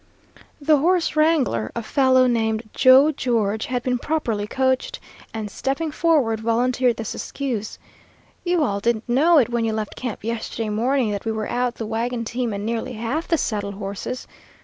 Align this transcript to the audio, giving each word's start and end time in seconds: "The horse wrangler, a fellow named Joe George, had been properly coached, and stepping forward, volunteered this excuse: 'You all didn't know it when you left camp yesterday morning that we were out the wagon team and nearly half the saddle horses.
"The 0.59 0.77
horse 0.77 1.15
wrangler, 1.15 1.71
a 1.75 1.83
fellow 1.83 2.25
named 2.25 2.67
Joe 2.73 3.11
George, 3.11 3.67
had 3.67 3.83
been 3.83 3.99
properly 3.99 4.47
coached, 4.47 4.99
and 5.31 5.51
stepping 5.51 5.91
forward, 5.91 6.39
volunteered 6.39 6.97
this 6.97 7.13
excuse: 7.13 7.77
'You 8.43 8.63
all 8.63 8.79
didn't 8.79 9.07
know 9.07 9.37
it 9.37 9.49
when 9.49 9.63
you 9.63 9.73
left 9.73 9.95
camp 9.95 10.23
yesterday 10.23 10.69
morning 10.69 11.11
that 11.11 11.23
we 11.25 11.31
were 11.31 11.47
out 11.51 11.75
the 11.75 11.85
wagon 11.85 12.25
team 12.25 12.51
and 12.51 12.65
nearly 12.65 12.93
half 12.93 13.27
the 13.27 13.37
saddle 13.37 13.73
horses. 13.73 14.25